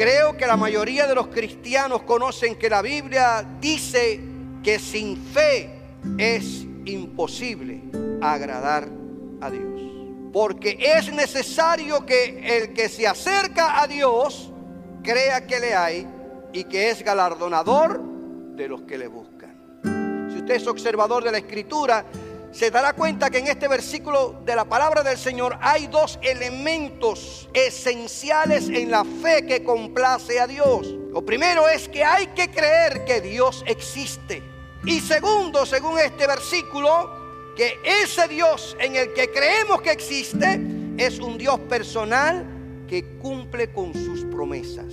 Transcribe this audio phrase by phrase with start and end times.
[0.00, 4.18] Creo que la mayoría de los cristianos conocen que la Biblia dice
[4.62, 5.68] que sin fe
[6.16, 7.82] es imposible
[8.22, 8.88] agradar
[9.42, 9.78] a Dios.
[10.32, 14.50] Porque es necesario que el que se acerca a Dios
[15.02, 16.08] crea que le hay
[16.54, 18.00] y que es galardonador
[18.56, 20.30] de los que le buscan.
[20.32, 22.06] Si usted es observador de la escritura,
[22.52, 27.48] se dará cuenta que en este versículo de la palabra del Señor hay dos elementos
[27.54, 30.88] esenciales en la fe que complace a Dios.
[31.12, 34.42] Lo primero es que hay que creer que Dios existe.
[34.84, 40.60] Y segundo, según este versículo, que ese Dios en el que creemos que existe
[40.96, 42.46] es un Dios personal
[42.88, 44.92] que cumple con sus promesas.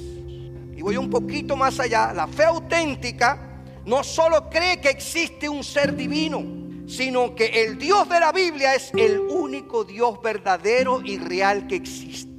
[0.76, 2.14] Y voy un poquito más allá.
[2.14, 6.57] La fe auténtica no solo cree que existe un ser divino,
[6.88, 11.76] sino que el Dios de la Biblia es el único Dios verdadero y real que
[11.76, 12.38] existe.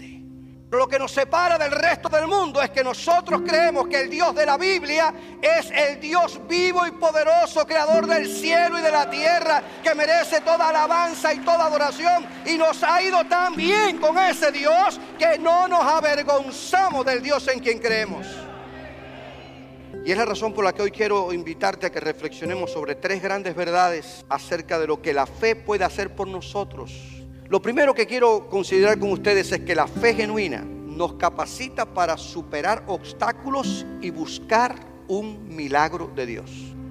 [0.70, 4.34] Lo que nos separa del resto del mundo es que nosotros creemos que el Dios
[4.34, 9.08] de la Biblia es el Dios vivo y poderoso, creador del cielo y de la
[9.08, 12.26] tierra, que merece toda alabanza y toda adoración.
[12.44, 17.48] Y nos ha ido tan bien con ese Dios que no nos avergonzamos del Dios
[17.48, 18.26] en quien creemos.
[20.04, 23.22] Y es la razón por la que hoy quiero invitarte a que reflexionemos sobre tres
[23.22, 26.92] grandes verdades acerca de lo que la fe puede hacer por nosotros.
[27.48, 32.16] Lo primero que quiero considerar con ustedes es que la fe genuina nos capacita para
[32.16, 34.74] superar obstáculos y buscar
[35.08, 36.50] un milagro de Dios.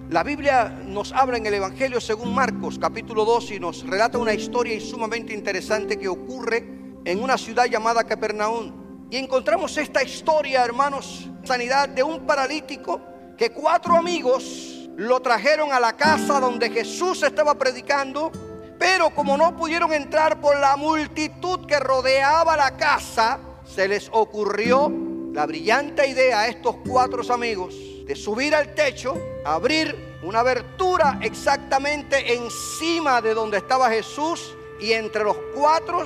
[0.09, 4.33] La Biblia nos habla en el Evangelio según Marcos capítulo 2 y nos relata una
[4.33, 6.65] historia sumamente interesante que ocurre
[7.03, 8.86] en una ciudad llamada Capernaum.
[9.09, 12.99] Y encontramos esta historia, hermanos, sanidad de un paralítico
[13.37, 18.31] que cuatro amigos lo trajeron a la casa donde Jesús estaba predicando,
[18.77, 24.91] pero como no pudieron entrar por la multitud que rodeaba la casa, se les ocurrió
[25.31, 29.15] la brillante idea a estos cuatro amigos de subir al techo,
[29.45, 36.03] abrir una abertura exactamente encima de donde estaba Jesús y entre los cuatro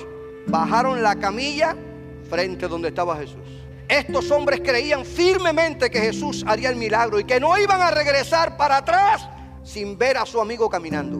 [0.47, 1.75] bajaron la camilla
[2.31, 3.45] frente donde estaba Jesús.
[3.89, 8.55] Estos hombres creían firmemente que Jesús haría el milagro y que no iban a regresar
[8.55, 9.27] para atrás
[9.63, 11.19] sin ver a su amigo caminando.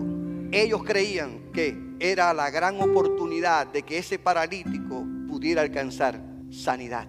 [0.54, 7.08] Ellos creían que era la gran oportunidad de que ese paralítico pudiera alcanzar sanidad.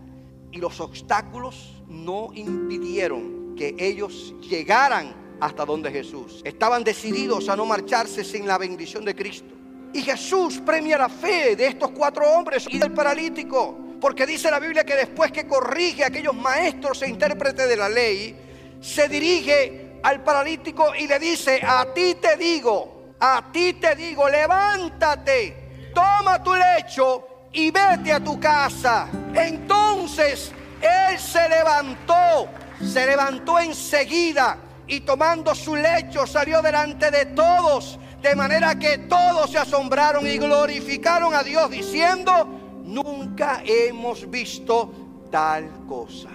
[0.51, 6.43] Y los obstáculos no impidieron que ellos llegaran hasta donde Jesús.
[6.45, 9.55] Estaban decididos a no marcharse sin la bendición de Cristo.
[9.93, 13.79] Y Jesús premia la fe de estos cuatro hombres y del paralítico.
[14.03, 17.89] Porque dice la Biblia que después que corrige a aquellos maestros e intérpretes de la
[17.89, 18.37] ley,
[18.81, 24.29] se dirige al paralítico y le dice, a ti te digo, a ti te digo,
[24.29, 29.07] levántate, toma tu lecho y vete a tu casa.
[29.37, 32.49] Entonces él se levantó,
[32.85, 34.59] se levantó enseguida
[34.89, 40.39] y tomando su lecho salió delante de todos, de manera que todos se asombraron y
[40.39, 44.93] glorificaron a Dios diciendo, Nunca hemos visto
[45.31, 46.31] tal cosa.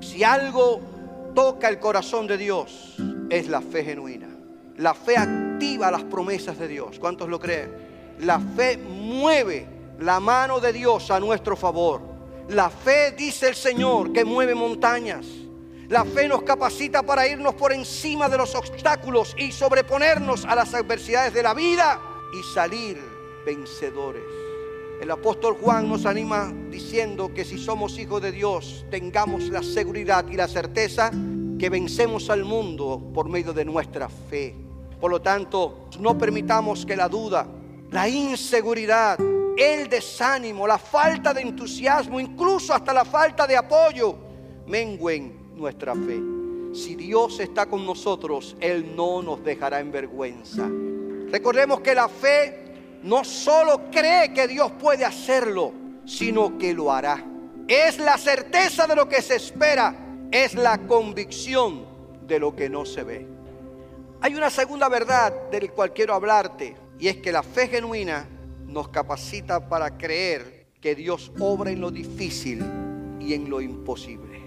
[0.00, 0.80] Si algo
[1.34, 2.96] toca el corazón de Dios,
[3.30, 4.28] es la fe genuina.
[4.78, 6.98] La fe activa las promesas de Dios.
[6.98, 7.72] ¿Cuántos lo creen?
[8.20, 9.66] La fe mueve
[10.00, 12.00] la mano de Dios a nuestro favor.
[12.48, 15.26] La fe, dice el Señor, que mueve montañas.
[15.88, 20.74] La fe nos capacita para irnos por encima de los obstáculos y sobreponernos a las
[20.74, 22.00] adversidades de la vida
[22.38, 23.00] y salir
[23.44, 24.45] vencedores.
[25.00, 30.26] El apóstol Juan nos anima diciendo que si somos hijos de Dios, tengamos la seguridad
[30.28, 31.10] y la certeza
[31.58, 34.54] que vencemos al mundo por medio de nuestra fe.
[35.00, 37.46] Por lo tanto, no permitamos que la duda,
[37.90, 39.18] la inseguridad,
[39.56, 44.16] el desánimo, la falta de entusiasmo, incluso hasta la falta de apoyo,
[44.66, 46.20] mengüen nuestra fe.
[46.72, 50.68] Si Dios está con nosotros, Él no nos dejará en vergüenza.
[51.30, 52.65] Recordemos que la fe
[53.02, 55.72] no solo cree que Dios puede hacerlo,
[56.04, 57.24] sino que lo hará.
[57.68, 59.94] Es la certeza de lo que se espera,
[60.30, 61.84] es la convicción
[62.26, 63.26] de lo que no se ve.
[64.20, 68.26] Hay una segunda verdad del cual quiero hablarte, y es que la fe genuina
[68.66, 72.64] nos capacita para creer que Dios obra en lo difícil
[73.20, 74.40] y en lo imposible.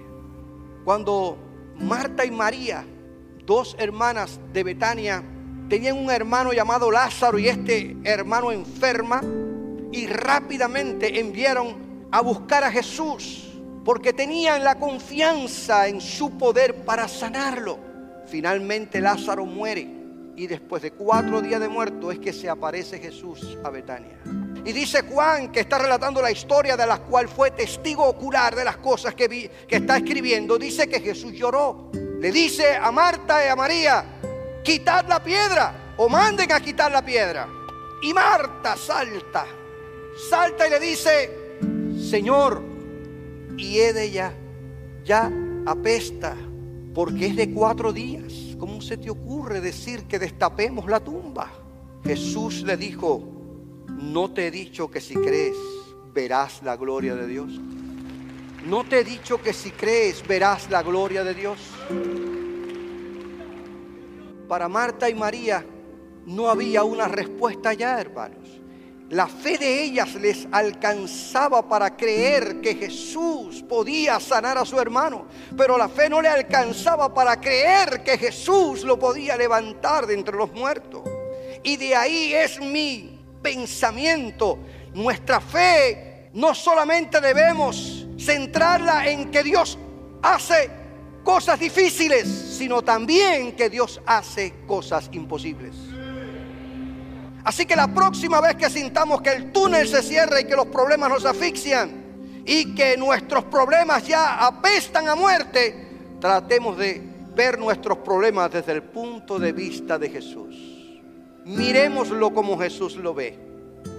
[0.84, 1.38] Cuando
[1.78, 2.86] Marta y María,
[3.46, 5.24] dos hermanas de Betania,
[5.69, 9.21] tenían un hermano llamado Lázaro y este hermano enferma
[9.92, 13.45] y rápidamente enviaron a buscar a Jesús
[13.86, 17.77] porque tenían la confianza en su poder para sanarlo.
[18.27, 19.88] Finalmente Lázaro muere
[20.36, 24.18] y después de cuatro días de muerto es que se aparece Jesús a Betania.
[24.65, 28.63] Y dice Juan que está relatando la historia de la cual fue testigo ocular de
[28.63, 30.57] las cosas que, vi, que está escribiendo.
[30.57, 31.92] Dice que Jesús lloró.
[31.94, 34.19] Le dice a Marta y a María,
[34.64, 37.48] quitad la piedra o manden a quitar la piedra.
[38.02, 39.46] Y Marta salta,
[40.30, 41.58] salta y le dice,
[42.10, 42.64] Señor,
[43.58, 44.34] y he de ella
[45.04, 45.32] ya
[45.66, 46.36] apesta
[46.94, 48.56] porque es de cuatro días.
[48.58, 51.52] ¿Cómo se te ocurre decir que destapemos la tumba?
[52.04, 53.22] Jesús le dijo,
[53.88, 55.56] no te he dicho que si crees
[56.14, 57.60] verás la gloria de Dios.
[58.66, 61.60] No te he dicho que si crees verás la gloria de Dios.
[64.50, 65.63] Para Marta y María
[66.25, 68.60] no había una respuesta ya, hermanos.
[69.12, 75.28] La fe de ellas les alcanzaba para creer que Jesús podía sanar a su hermano,
[75.56, 80.36] pero la fe no le alcanzaba para creer que Jesús lo podía levantar de entre
[80.36, 81.04] los muertos.
[81.62, 84.57] Y de ahí es mi pensamiento.
[84.96, 89.78] Nuestra fe no solamente debemos centrarla en que Dios
[90.24, 90.79] hace
[91.24, 95.75] cosas difíciles, sino también que Dios hace cosas imposibles.
[97.44, 100.68] Así que la próxima vez que sintamos que el túnel se cierra y que los
[100.68, 105.88] problemas nos asfixian y que nuestros problemas ya apestan a muerte,
[106.19, 107.01] tratemos de
[107.33, 110.56] ver nuestros problemas desde el punto de vista de Jesús.
[111.45, 113.39] Miremoslo como Jesús lo ve.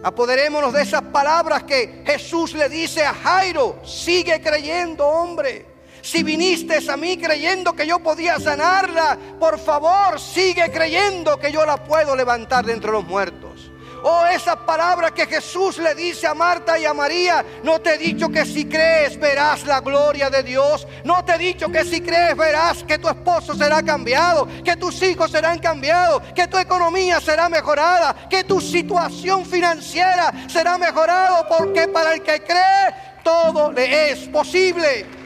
[0.03, 5.70] Apoderémonos de esas palabras que Jesús le dice a Jairo, sigue creyendo hombre.
[6.03, 11.67] Si viniste a mí creyendo que yo podía sanarla, por favor sigue creyendo que yo
[11.67, 13.71] la puedo levantar de entre los muertos.
[14.03, 17.99] Oh, esa palabra que Jesús le dice a Marta y a María, no te he
[17.99, 20.87] dicho que si crees verás la gloria de Dios.
[21.05, 25.03] No te he dicho que si crees verás que tu esposo será cambiado, que tus
[25.03, 31.87] hijos serán cambiados, que tu economía será mejorada, que tu situación financiera será mejorada, porque
[31.89, 35.20] para el que cree todo le es posible.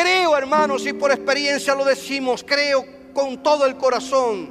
[0.00, 4.48] Creo, hermanos, y por experiencia lo decimos, creo con todo el corazón,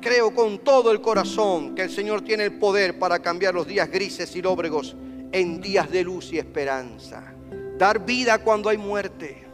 [0.00, 3.90] creo con todo el corazón que el Señor tiene el poder para cambiar los días
[3.90, 4.94] grises y lóbregos
[5.32, 7.34] en días de luz y esperanza.
[7.76, 9.44] Dar vida cuando hay muerte,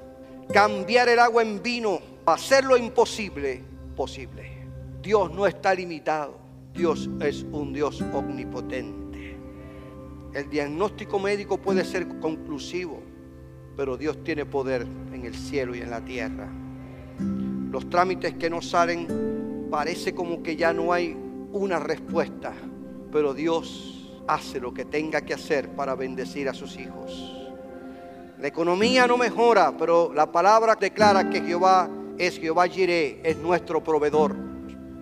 [0.53, 3.65] cambiar el agua en vino, hacer lo imposible
[3.97, 4.47] posible.
[5.01, 6.37] Dios no está limitado,
[6.75, 9.39] Dios es un Dios omnipotente.
[10.35, 13.01] El diagnóstico médico puede ser conclusivo,
[13.77, 16.49] pero Dios tiene poder en el cielo y en la tierra.
[17.71, 21.17] Los trámites que no salen, parece como que ya no hay
[21.53, 22.53] una respuesta,
[23.13, 27.37] pero Dios hace lo que tenga que hacer para bendecir a sus hijos.
[28.39, 31.89] La economía no mejora, pero la palabra declara que Jehová
[32.19, 34.35] es Jehová Jireh, es nuestro proveedor.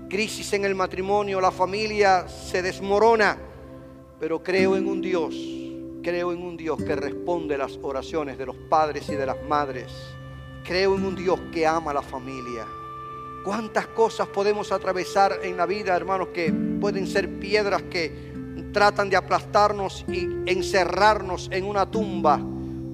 [0.09, 3.39] Crisis en el matrimonio, la familia se desmorona,
[4.19, 5.58] pero creo en un Dios
[6.03, 9.93] Creo en un Dios que responde las oraciones de los padres y de las madres.
[10.65, 12.67] Creo en un Dios que ama a la familia.
[13.45, 18.33] ¿Cuántas cosas podemos atravesar en la vida, hermanos, que pueden ser piedras que
[18.73, 22.41] tratan de aplastarnos y encerrarnos en una tumba?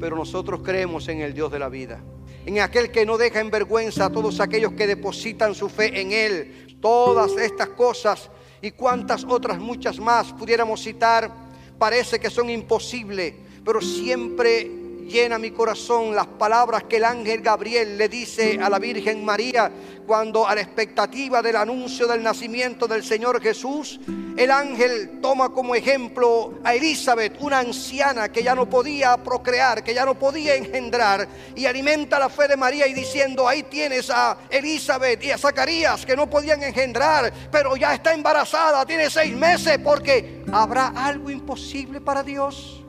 [0.01, 2.01] Pero nosotros creemos en el Dios de la vida.
[2.47, 6.13] En aquel que no deja en vergüenza a todos aquellos que depositan su fe en
[6.13, 6.79] Él.
[6.81, 8.31] Todas estas cosas
[8.63, 11.44] y cuantas otras muchas más pudiéramos citar
[11.79, 17.99] parece que son imposibles, pero siempre llena mi corazón las palabras que el ángel Gabriel
[17.99, 19.71] le dice a la Virgen María
[20.07, 23.99] cuando a la expectativa del anuncio del nacimiento del Señor Jesús,
[24.37, 29.95] el ángel toma como ejemplo a Elizabeth, una anciana que ya no podía procrear, que
[29.95, 34.37] ya no podía engendrar, y alimenta la fe de María y diciendo, ahí tienes a
[34.51, 39.79] Elizabeth y a Zacarías que no podían engendrar, pero ya está embarazada, tiene seis meses,
[39.83, 42.84] porque ¿Habrá algo imposible para Dios?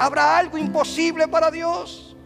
[0.00, 2.16] ¿Habrá algo imposible para Dios?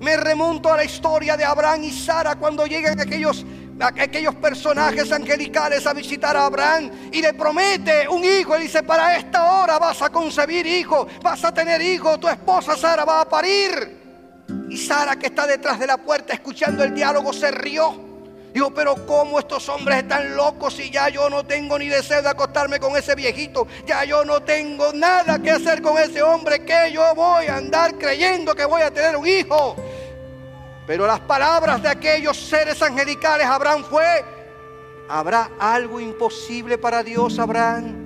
[0.00, 3.46] Me remonto a la historia de Abraham y Sara cuando llegan aquellos,
[3.78, 8.58] aquellos personajes angelicales a visitar a Abraham y le promete un hijo.
[8.58, 12.76] Y dice, para esta hora vas a concebir hijo, vas a tener hijo, tu esposa
[12.76, 14.44] Sara va a parir.
[14.68, 18.13] Y Sara que está detrás de la puerta escuchando el diálogo se rió.
[18.54, 22.28] Digo, pero ¿cómo estos hombres están locos si ya yo no tengo ni deseo de
[22.28, 23.66] acostarme con ese viejito?
[23.84, 27.98] Ya yo no tengo nada que hacer con ese hombre que yo voy a andar
[27.98, 29.74] creyendo que voy a tener un hijo.
[30.86, 34.24] Pero las palabras de aquellos seres angelicales, Abraham fue,
[35.08, 38.03] ¿habrá algo imposible para Dios, Abraham?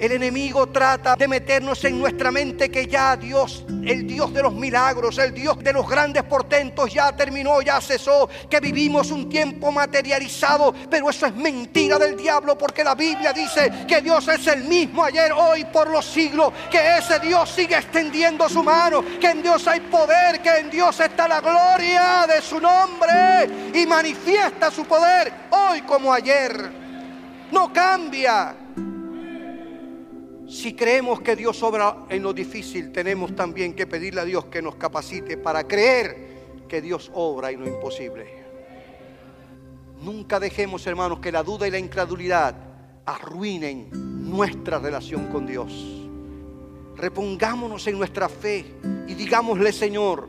[0.00, 4.54] El enemigo trata de meternos en nuestra mente que ya Dios, el Dios de los
[4.54, 9.70] milagros, el Dios de los grandes portentos ya terminó, ya cesó, que vivimos un tiempo
[9.70, 14.64] materializado, pero eso es mentira del diablo porque la Biblia dice que Dios es el
[14.64, 19.42] mismo ayer, hoy, por los siglos, que ese Dios sigue extendiendo su mano, que en
[19.42, 24.86] Dios hay poder, que en Dios está la gloria de su nombre y manifiesta su
[24.86, 26.72] poder hoy como ayer.
[27.52, 28.59] No cambia.
[30.50, 34.60] Si creemos que Dios obra en lo difícil, tenemos también que pedirle a Dios que
[34.60, 38.26] nos capacite para creer que Dios obra en lo imposible.
[40.02, 42.56] Nunca dejemos, hermanos, que la duda y la incredulidad
[43.06, 43.90] arruinen
[44.28, 45.72] nuestra relación con Dios.
[46.96, 48.74] Repongámonos en nuestra fe
[49.06, 50.28] y digámosle, Señor,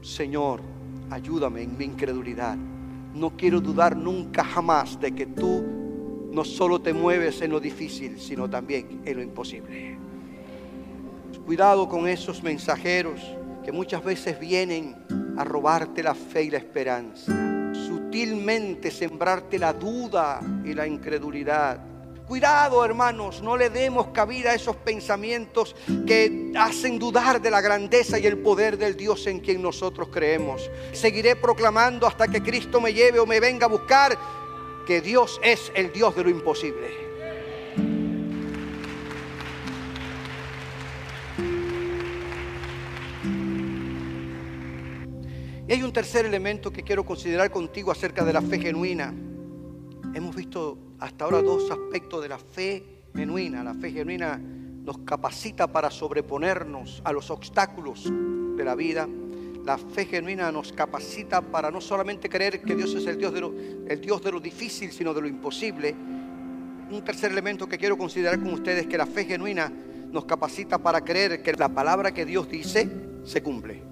[0.00, 0.60] Señor,
[1.08, 2.56] ayúdame en mi incredulidad.
[3.14, 5.81] No quiero dudar nunca jamás de que tú
[6.32, 9.98] no solo te mueves en lo difícil, sino también en lo imposible.
[11.44, 13.20] Cuidado con esos mensajeros
[13.62, 14.96] que muchas veces vienen
[15.36, 17.32] a robarte la fe y la esperanza,
[17.74, 21.80] sutilmente sembrarte la duda y la incredulidad.
[22.26, 28.18] Cuidado, hermanos, no le demos cabida a esos pensamientos que hacen dudar de la grandeza
[28.18, 30.70] y el poder del Dios en quien nosotros creemos.
[30.92, 34.16] Seguiré proclamando hasta que Cristo me lleve o me venga a buscar
[34.86, 37.12] que Dios es el Dios de lo imposible.
[45.66, 49.14] Y hay un tercer elemento que quiero considerar contigo acerca de la fe genuina.
[50.14, 52.84] Hemos visto hasta ahora dos aspectos de la fe
[53.14, 53.64] genuina.
[53.64, 59.08] La fe genuina nos capacita para sobreponernos a los obstáculos de la vida
[59.64, 63.40] la fe genuina nos capacita para no solamente creer que Dios es el Dios de
[63.40, 63.50] lo,
[64.00, 65.94] Dios de lo difícil, sino de lo imposible.
[66.90, 69.72] Un tercer elemento que quiero considerar con ustedes es que la fe genuina
[70.10, 72.88] nos capacita para creer que la palabra que Dios dice
[73.24, 73.82] se cumple.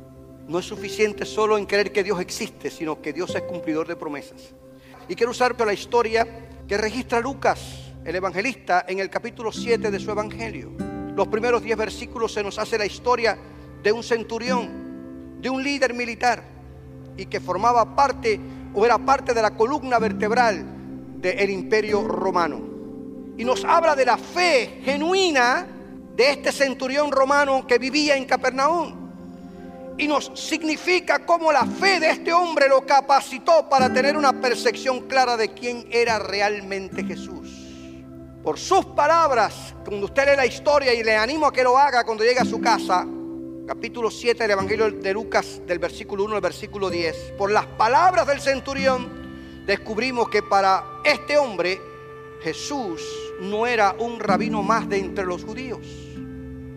[0.48, 3.94] No es suficiente solo en creer que Dios existe, sino que Dios es cumplidor de
[3.94, 4.52] promesas.
[5.08, 6.26] Y quiero usar la historia
[6.66, 10.72] que registra Lucas, el evangelista, en el capítulo 7 de su evangelio.
[11.14, 13.38] Los primeros 10 versículos se nos hace la historia
[13.82, 14.79] de un centurión
[15.40, 16.42] de un líder militar
[17.16, 18.40] y que formaba parte
[18.74, 20.64] o era parte de la columna vertebral
[21.20, 22.60] del imperio romano.
[23.36, 25.66] Y nos habla de la fe genuina
[26.14, 28.94] de este centurión romano que vivía en Capernaum.
[29.98, 35.00] Y nos significa cómo la fe de este hombre lo capacitó para tener una percepción
[35.08, 37.48] clara de quién era realmente Jesús.
[38.42, 42.04] Por sus palabras, cuando usted lee la historia y le animo a que lo haga
[42.04, 43.06] cuando llegue a su casa,
[43.66, 48.26] capítulo 7 del Evangelio de Lucas, del versículo 1 al versículo 10, por las palabras
[48.26, 51.80] del centurión, descubrimos que para este hombre
[52.42, 53.02] Jesús
[53.40, 55.86] no era un rabino más de entre los judíos.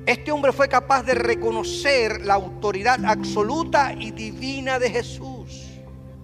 [0.05, 5.63] Este hombre fue capaz de reconocer la autoridad absoluta y divina de Jesús.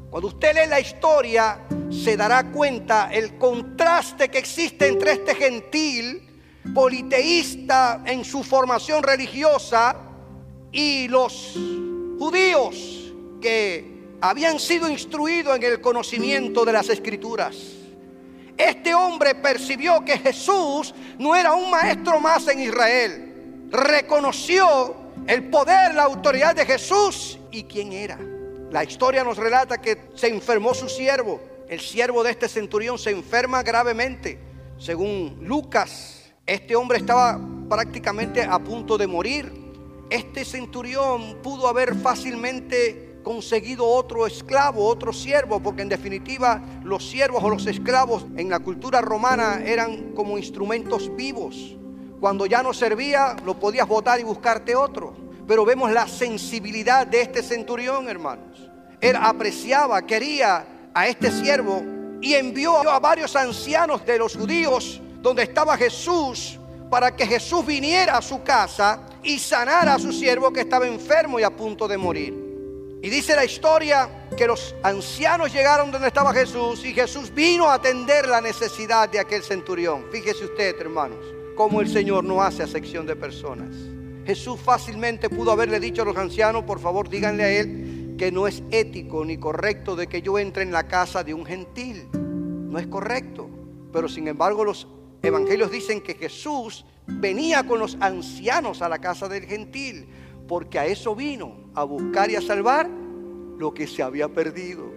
[0.10, 6.26] Cuando usted lee la historia, se dará cuenta el contraste que existe entre este gentil
[6.74, 10.09] politeísta en su formación religiosa
[10.72, 11.54] y los
[12.20, 17.56] judíos que habían sido instruidos en el conocimiento de las escrituras.
[18.58, 23.70] Este hombre percibió que Jesús no era un maestro más en Israel.
[23.72, 24.96] Reconoció
[25.28, 28.20] el poder, la autoridad de Jesús y quién era.
[28.72, 31.40] La historia nos relata que se enfermó su siervo.
[31.70, 34.40] El siervo de este centurión se enferma gravemente.
[34.78, 39.59] Según Lucas, este hombre estaba prácticamente a punto de morir
[40.10, 47.44] este centurión pudo haber fácilmente conseguido otro esclavo, otro siervo, porque en definitiva los siervos
[47.44, 51.76] o los esclavos en la cultura romana eran como instrumentos vivos.
[52.20, 55.16] Cuando ya no servía, lo podías botar y buscarte otro.
[55.48, 58.70] Pero vemos la sensibilidad de este centurión, hermanos.
[59.02, 61.84] Él apreciaba, quería a este siervo
[62.22, 68.18] y envió a varios ancianos de los judíos donde estaba Jesús para que Jesús viniera
[68.18, 71.98] a su casa y sanara a su siervo que estaba enfermo y a punto de
[71.98, 72.34] morir.
[73.02, 77.76] Y dice la historia que los ancianos llegaron donde estaba Jesús y Jesús vino a
[77.76, 80.06] atender la necesidad de aquel centurión.
[80.12, 81.20] Fíjese usted, hermanos,
[81.56, 83.74] cómo el Señor no hace acepción de personas.
[84.26, 88.48] Jesús fácilmente pudo haberle dicho a los ancianos, por favor, díganle a él que no
[88.48, 92.10] es ético ni correcto de que yo entre en la casa de un gentil.
[92.14, 93.50] No es correcto.
[93.92, 94.88] Pero sin embargo los
[95.22, 100.08] evangelios dicen que Jesús venía con los ancianos a la casa del gentil,
[100.48, 102.90] porque a eso vino, a buscar y a salvar
[103.58, 104.90] lo que se había perdido.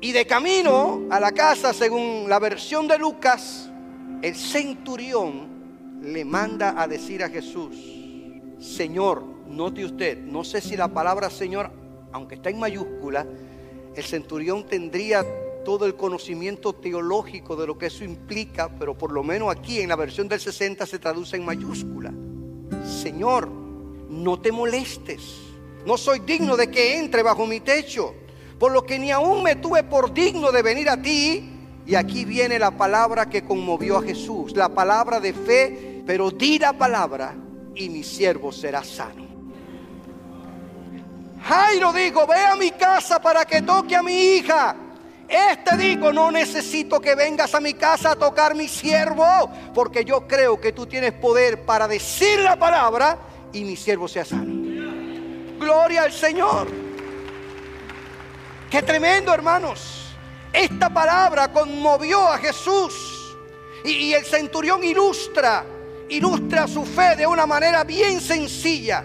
[0.00, 3.70] Y de camino a la casa, según la versión de Lucas,
[4.22, 7.76] el centurión le manda a decir a Jesús,
[8.58, 11.70] Señor, note usted, no sé si la palabra Señor,
[12.12, 13.26] aunque está en mayúscula,
[13.94, 15.24] el centurión tendría
[15.66, 19.88] todo el conocimiento teológico de lo que eso implica, pero por lo menos aquí en
[19.88, 22.12] la versión del 60 se traduce en mayúscula.
[22.84, 23.48] Señor,
[24.08, 25.22] no te molestes,
[25.84, 28.14] no soy digno de que entre bajo mi techo,
[28.60, 31.50] por lo que ni aún me tuve por digno de venir a ti.
[31.84, 36.60] Y aquí viene la palabra que conmovió a Jesús, la palabra de fe, pero di
[36.60, 37.34] la palabra
[37.74, 39.26] y mi siervo será sano.
[41.42, 44.76] Jairo dijo, ve a mi casa para que toque a mi hija.
[45.28, 50.26] Este dijo, no necesito que vengas a mi casa a tocar mi siervo, porque yo
[50.26, 53.18] creo que tú tienes poder para decir la palabra
[53.52, 54.54] y mi siervo sea sano.
[55.58, 56.68] Gloria al Señor.
[58.70, 60.14] Qué tremendo, hermanos.
[60.52, 62.94] Esta palabra conmovió a Jesús.
[63.84, 65.64] Y, y el centurión ilustra,
[66.08, 69.04] ilustra su fe de una manera bien sencilla.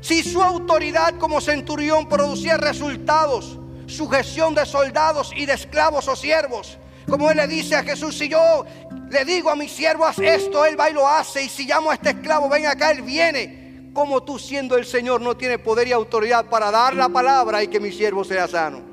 [0.00, 3.59] Si su autoridad como centurión producía resultados,
[3.90, 6.78] sujeción de soldados y de esclavos o siervos,
[7.08, 8.64] como él le dice a Jesús, si yo
[9.10, 11.90] le digo a mi siervo haz esto, él va y lo hace, y si llamo
[11.90, 13.90] a este esclavo, ven acá, él viene.
[13.92, 17.68] Como tú siendo el Señor no tienes poder y autoridad para dar la palabra y
[17.68, 18.89] que mi siervo sea sano.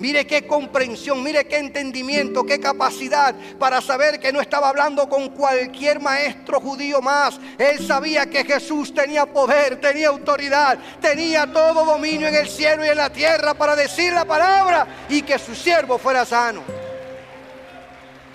[0.00, 5.28] Mire qué comprensión, mire qué entendimiento, qué capacidad para saber que no estaba hablando con
[5.28, 7.38] cualquier maestro judío más.
[7.58, 12.88] Él sabía que Jesús tenía poder, tenía autoridad, tenía todo dominio en el cielo y
[12.88, 16.62] en la tierra para decir la palabra y que su siervo fuera sano.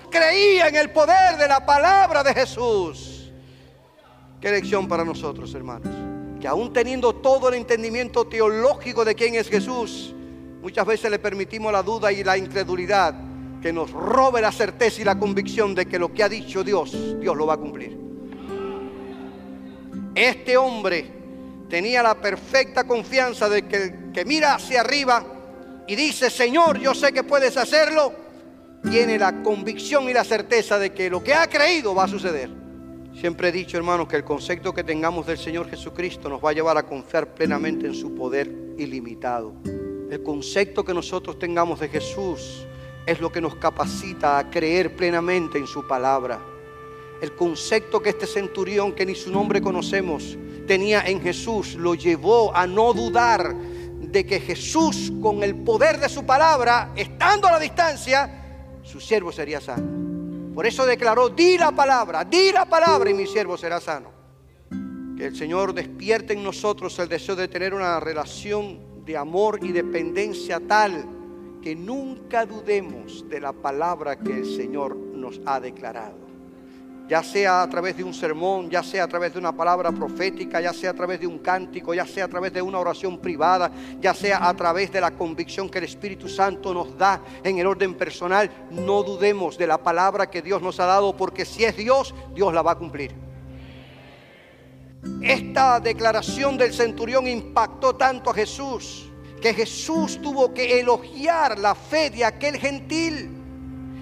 [0.08, 3.32] Creía en el poder de la palabra de Jesús.
[4.40, 5.92] Qué lección para nosotros, hermanos.
[6.40, 10.14] Que aún teniendo todo el entendimiento teológico de quién es Jesús,
[10.66, 13.14] Muchas veces le permitimos la duda y la incredulidad
[13.62, 17.20] que nos robe la certeza y la convicción de que lo que ha dicho Dios,
[17.20, 17.96] Dios lo va a cumplir.
[20.12, 21.06] Este hombre
[21.70, 25.24] tenía la perfecta confianza de que el que mira hacia arriba
[25.86, 28.12] y dice, Señor, yo sé que puedes hacerlo,
[28.90, 32.50] tiene la convicción y la certeza de que lo que ha creído va a suceder.
[33.14, 36.54] Siempre he dicho, hermanos, que el concepto que tengamos del Señor Jesucristo nos va a
[36.54, 39.54] llevar a confiar plenamente en su poder ilimitado.
[40.10, 42.64] El concepto que nosotros tengamos de Jesús
[43.06, 46.40] es lo que nos capacita a creer plenamente en su palabra.
[47.20, 52.54] El concepto que este centurión, que ni su nombre conocemos, tenía en Jesús, lo llevó
[52.54, 57.58] a no dudar de que Jesús, con el poder de su palabra, estando a la
[57.58, 60.54] distancia, su siervo sería sano.
[60.54, 64.10] Por eso declaró, di la palabra, di la palabra y mi siervo será sano.
[65.16, 69.70] Que el Señor despierte en nosotros el deseo de tener una relación de amor y
[69.70, 71.06] dependencia tal
[71.62, 76.26] que nunca dudemos de la palabra que el Señor nos ha declarado.
[77.08, 80.60] Ya sea a través de un sermón, ya sea a través de una palabra profética,
[80.60, 83.70] ya sea a través de un cántico, ya sea a través de una oración privada,
[84.00, 87.66] ya sea a través de la convicción que el Espíritu Santo nos da en el
[87.68, 91.76] orden personal, no dudemos de la palabra que Dios nos ha dado, porque si es
[91.76, 93.25] Dios, Dios la va a cumplir.
[95.22, 102.10] Esta declaración del centurión impactó tanto a Jesús que Jesús tuvo que elogiar la fe
[102.10, 103.30] de aquel gentil.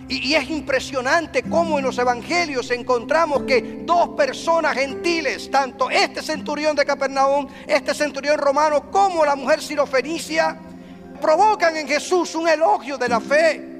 [0.08, 6.76] Y, es impresionante cómo en los evangelios encontramos que dos personas gentiles, tanto este centurión
[6.76, 10.58] de Capernaum, este centurión romano, como la mujer sirofenicia,
[11.20, 13.73] provocan en Jesús un elogio de la fe.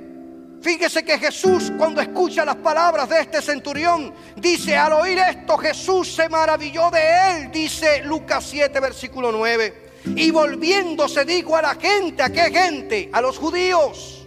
[0.64, 6.14] Fíjese que Jesús cuando escucha las palabras de este centurión, dice, al oír esto Jesús
[6.14, 9.90] se maravilló de él, dice Lucas 7, versículo 9.
[10.16, 13.10] Y volviéndose dijo a la gente, ¿a qué gente?
[13.12, 14.26] A los judíos,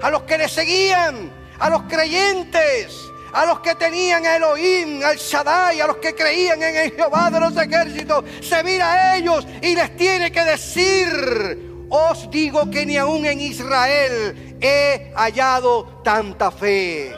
[0.00, 2.96] a los que le seguían, a los creyentes,
[3.34, 7.30] a los que tenían a Elohim, al Shaddai, a los que creían en el Jehová
[7.30, 12.86] de los ejércitos, se mira a ellos y les tiene que decir, os digo que
[12.86, 17.14] ni aún en Israel he hallado tanta fe.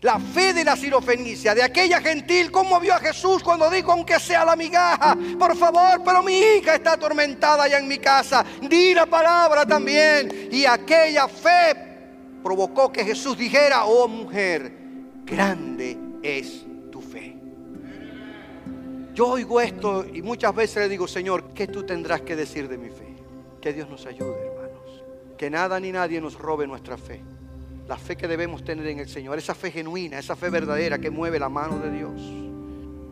[0.00, 4.20] La fe de la sirofenicia, de aquella gentil, como vio a Jesús cuando dijo, aunque
[4.20, 8.94] sea la migaja, por favor, pero mi hija está atormentada allá en mi casa, di
[8.94, 10.48] la palabra también.
[10.52, 11.74] Y aquella fe
[12.42, 14.72] provocó que Jesús dijera, oh mujer,
[15.24, 16.65] grande es
[19.16, 22.76] yo oigo esto y muchas veces le digo, Señor, ¿qué tú tendrás que decir de
[22.76, 23.16] mi fe?
[23.62, 25.04] Que Dios nos ayude, hermanos.
[25.38, 27.22] Que nada ni nadie nos robe nuestra fe.
[27.88, 31.10] La fe que debemos tener en el Señor, esa fe genuina, esa fe verdadera que
[31.10, 32.20] mueve la mano de Dios.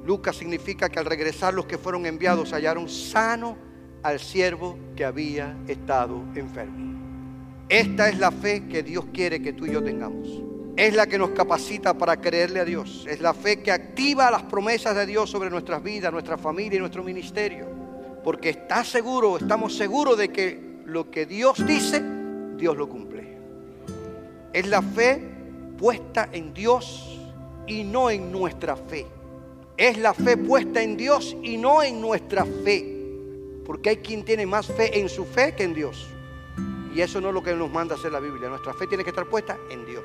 [0.05, 3.57] Lucas significa que al regresar los que fueron enviados hallaron sano
[4.03, 7.01] al siervo que había estado enfermo.
[7.71, 10.54] Esta es la fe que Dios quiere que tú y yo tengamos.
[10.77, 13.07] Es la que nos capacita para creerle a Dios.
[13.09, 16.81] Es la fe que activa las promesas de Dios sobre nuestras vidas, nuestra familia y
[16.81, 17.67] nuestro ministerio.
[18.25, 22.03] Porque está seguro, estamos seguros de que lo que Dios dice,
[22.57, 23.39] Dios lo cumple.
[24.53, 25.21] Es la fe
[25.79, 27.21] puesta en Dios
[27.69, 29.07] y no en nuestra fe.
[29.77, 32.95] Es la fe puesta en Dios y no en nuestra fe.
[33.65, 36.09] Porque hay quien tiene más fe en su fe que en Dios.
[36.95, 38.49] Y eso no es lo que nos manda hacer la Biblia.
[38.49, 40.05] Nuestra fe tiene que estar puesta en Dios.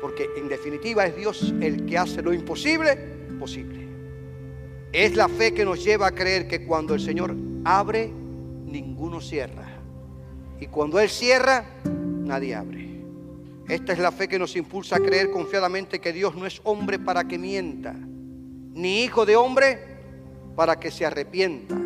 [0.00, 2.96] Porque en definitiva es Dios el que hace lo imposible
[3.38, 3.86] posible.
[4.92, 7.34] Es la fe que nos lleva a creer que cuando el Señor
[7.64, 8.10] abre,
[8.64, 9.66] ninguno cierra.
[10.60, 12.88] Y cuando Él cierra, nadie abre.
[13.68, 16.98] Esta es la fe que nos impulsa a creer confiadamente que Dios no es hombre
[16.98, 19.78] para que mienta, ni hijo de hombre
[20.56, 21.76] para que se arrepienta.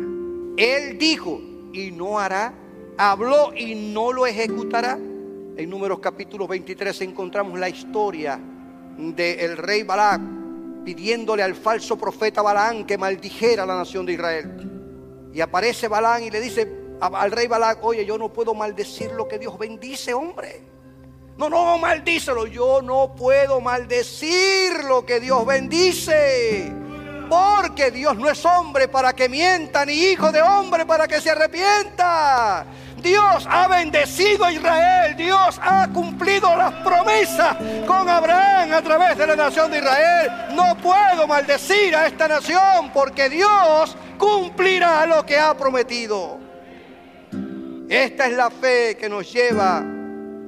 [0.55, 1.41] Él dijo
[1.73, 2.53] y no hará,
[2.97, 4.97] habló y no lo ejecutará.
[5.55, 8.39] En Números capítulo 23 encontramos la historia
[8.97, 10.19] del rey Balac
[10.83, 15.29] pidiéndole al falso profeta Balaán que maldijera a la nación de Israel.
[15.31, 16.67] Y aparece Balaán y le dice
[16.99, 20.63] al rey Balac, oye, yo no puedo maldecir lo que Dios bendice, hombre.
[21.37, 22.47] No, no, maldícelo.
[22.47, 26.71] Yo no puedo maldecir lo que Dios bendice.
[27.29, 31.29] Porque Dios no es hombre para que mienta, ni hijo de hombre para que se
[31.29, 32.65] arrepienta.
[33.03, 35.15] Dios ha bendecido a Israel.
[35.17, 40.31] Dios ha cumplido las promesas con Abraham a través de la nación de Israel.
[40.55, 46.39] No puedo maldecir a esta nación porque Dios cumplirá lo que ha prometido.
[47.89, 49.83] Esta es la fe que nos lleva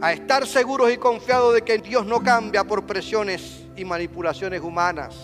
[0.02, 5.16] a estar seguros y confiados de que Dios no cambia por presiones y manipulaciones humanas.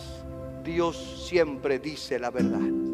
[0.64, 2.91] Dios siempre dice la verdad.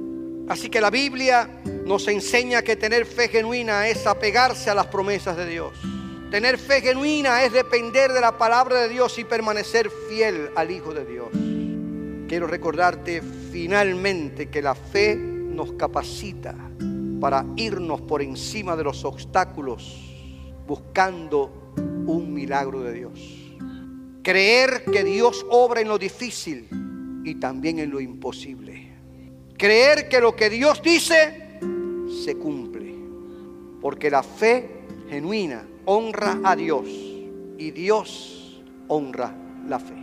[0.47, 1.49] Así que la Biblia
[1.85, 5.73] nos enseña que tener fe genuina es apegarse a las promesas de Dios.
[6.31, 10.93] Tener fe genuina es depender de la palabra de Dios y permanecer fiel al Hijo
[10.93, 11.27] de Dios.
[12.27, 16.55] Quiero recordarte finalmente que la fe nos capacita
[17.19, 20.07] para irnos por encima de los obstáculos
[20.67, 23.19] buscando un milagro de Dios.
[24.21, 26.67] Creer que Dios obra en lo difícil
[27.23, 28.76] y también en lo imposible.
[29.57, 31.59] Creer que lo que Dios dice
[32.23, 32.95] se cumple.
[33.81, 36.85] Porque la fe genuina honra a Dios
[37.57, 39.33] y Dios honra
[39.67, 39.96] la fe.